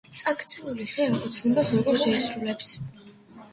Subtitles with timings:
[0.19, 2.75] წაქცეული ხე ოცნებას როგორ შეისრულებს!